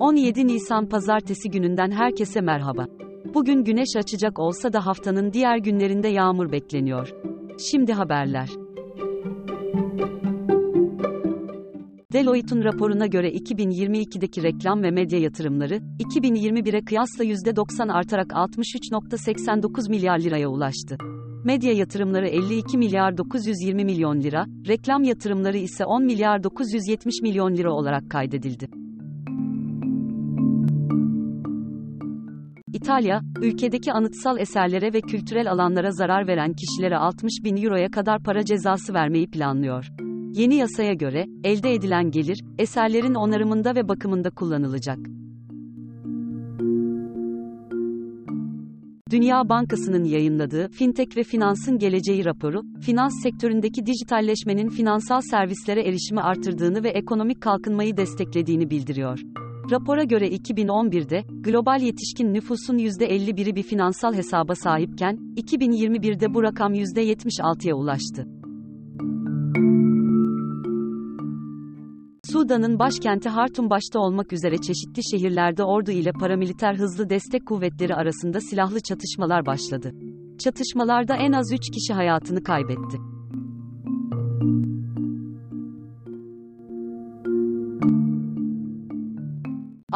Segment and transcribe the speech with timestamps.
[0.00, 2.86] 17 Nisan Pazartesi gününden herkese merhaba.
[3.34, 7.14] Bugün güneş açacak olsa da haftanın diğer günlerinde yağmur bekleniyor.
[7.70, 8.48] Şimdi haberler.
[12.12, 20.48] Deloitte'un raporuna göre 2022'deki reklam ve medya yatırımları, 2021'e kıyasla %90 artarak 63.89 milyar liraya
[20.48, 20.96] ulaştı.
[21.44, 27.72] Medya yatırımları 52 milyar 920 milyon lira, reklam yatırımları ise 10 milyar 970 milyon lira
[27.72, 28.85] olarak kaydedildi.
[32.72, 38.44] İtalya, ülkedeki anıtsal eserlere ve kültürel alanlara zarar veren kişilere 60 bin euroya kadar para
[38.44, 39.92] cezası vermeyi planlıyor.
[40.32, 44.98] Yeni yasaya göre, elde edilen gelir, eserlerin onarımında ve bakımında kullanılacak.
[49.10, 56.84] Dünya Bankası'nın yayınladığı Fintech ve Finansın Geleceği raporu, finans sektöründeki dijitalleşmenin finansal servislere erişimi artırdığını
[56.84, 59.20] ve ekonomik kalkınmayı desteklediğini bildiriyor.
[59.70, 67.74] Rapora göre 2011'de, global yetişkin nüfusun %51'i bir finansal hesaba sahipken, 2021'de bu rakam %76'ya
[67.74, 68.26] ulaştı.
[72.32, 78.40] Sudan'ın başkenti Hartum başta olmak üzere çeşitli şehirlerde ordu ile paramiliter hızlı destek kuvvetleri arasında
[78.40, 79.92] silahlı çatışmalar başladı.
[80.38, 82.98] Çatışmalarda en az 3 kişi hayatını kaybetti.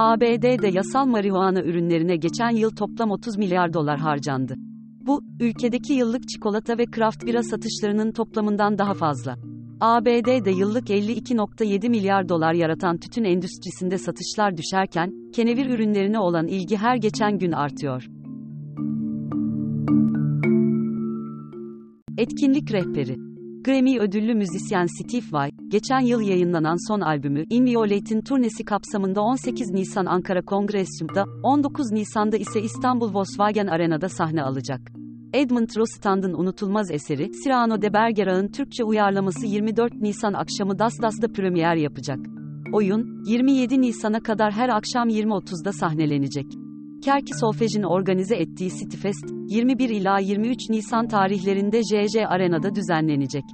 [0.00, 4.54] ABD'de yasal marihuana ürünlerine geçen yıl toplam 30 milyar dolar harcandı.
[5.06, 9.36] Bu, ülkedeki yıllık çikolata ve craft bira satışlarının toplamından daha fazla.
[9.80, 16.96] ABD'de yıllık 52.7 milyar dolar yaratan tütün endüstrisinde satışlar düşerken, kenevir ürünlerine olan ilgi her
[16.96, 18.06] geçen gün artıyor.
[22.18, 23.29] Etkinlik rehberi
[23.64, 29.70] Grammy ödüllü müzisyen Steve Vai, geçen yıl yayınlanan son albümü In Violet'in turnesi kapsamında 18
[29.70, 34.80] Nisan Ankara Kongresyum'da, 19 Nisan'da ise İstanbul Volkswagen Arena'da sahne alacak.
[35.34, 41.76] Edmund Rostand'ın unutulmaz eseri, Cyrano de Bergerac'ın Türkçe uyarlaması 24 Nisan akşamı Das Das'da premier
[41.76, 42.18] yapacak.
[42.72, 46.59] Oyun, 27 Nisan'a kadar her akşam 20.30'da sahnelenecek.
[47.04, 53.44] Kerki Solfej'in organize ettiği Cityfest, 21 ila 23 Nisan tarihlerinde JJ Arena'da düzenlenecek.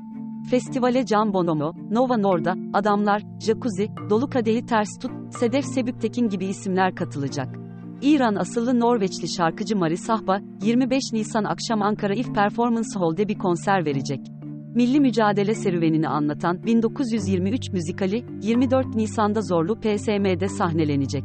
[0.51, 6.95] Festivale Can Bonomo, Nova Norda, Adamlar, Jacuzzi, Dolu Kadehi Ters Tut, Sedef Sebüktekin gibi isimler
[6.95, 7.49] katılacak.
[8.03, 13.85] İran asıllı Norveçli şarkıcı Mari Sahba, 25 Nisan akşam Ankara If Performance Hall'de bir konser
[13.87, 14.21] verecek.
[14.75, 21.25] Milli mücadele serüvenini anlatan 1923 müzikali, 24 Nisan'da Zorlu PSM'de sahnelenecek.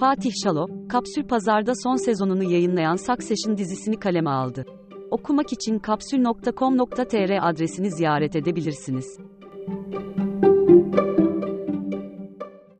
[0.00, 4.64] Fatih Şalo, Kapsül Pazar'da son sezonunu yayınlayan Succession dizisini kaleme aldı.
[5.10, 9.18] Okumak için kapsül.com.tr adresini ziyaret edebilirsiniz.